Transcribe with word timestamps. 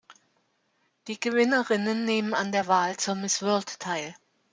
Die 1.05 1.19
Gewinnerinnen 1.19 2.05
nehmen 2.05 2.33
an 2.33 2.51
der 2.51 2.65
Wahl 2.65 2.97
zur 2.97 3.13
Miss 3.13 3.43
World 3.43 3.79
teil. 3.79 4.15